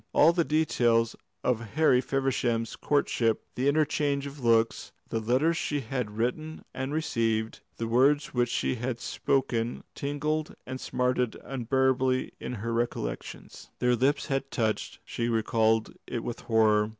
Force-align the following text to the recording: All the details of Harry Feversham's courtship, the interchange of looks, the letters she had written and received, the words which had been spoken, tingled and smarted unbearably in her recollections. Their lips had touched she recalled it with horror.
All 0.13 0.33
the 0.33 0.43
details 0.43 1.15
of 1.43 1.59
Harry 1.75 2.01
Feversham's 2.01 2.75
courtship, 2.75 3.45
the 3.53 3.67
interchange 3.67 4.25
of 4.25 4.43
looks, 4.43 4.91
the 5.09 5.19
letters 5.19 5.57
she 5.57 5.81
had 5.81 6.17
written 6.17 6.65
and 6.73 6.91
received, 6.91 7.59
the 7.77 7.85
words 7.87 8.33
which 8.33 8.59
had 8.61 8.81
been 8.95 8.97
spoken, 8.97 9.83
tingled 9.93 10.55
and 10.65 10.81
smarted 10.81 11.35
unbearably 11.43 12.31
in 12.39 12.53
her 12.53 12.73
recollections. 12.73 13.69
Their 13.77 13.95
lips 13.95 14.25
had 14.25 14.49
touched 14.49 14.97
she 15.05 15.29
recalled 15.29 15.93
it 16.07 16.23
with 16.23 16.39
horror. 16.39 16.89